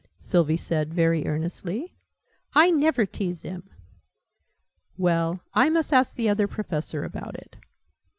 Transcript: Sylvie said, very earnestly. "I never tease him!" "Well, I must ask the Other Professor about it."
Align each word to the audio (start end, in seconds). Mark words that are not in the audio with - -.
Sylvie 0.19 0.57
said, 0.57 0.95
very 0.95 1.27
earnestly. 1.27 1.93
"I 2.55 2.71
never 2.71 3.05
tease 3.05 3.43
him!" 3.43 3.69
"Well, 4.97 5.41
I 5.53 5.69
must 5.69 5.93
ask 5.93 6.15
the 6.15 6.27
Other 6.27 6.47
Professor 6.47 7.03
about 7.03 7.35
it." 7.35 7.57